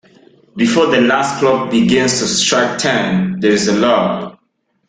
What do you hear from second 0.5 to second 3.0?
Before the last clock begins to strike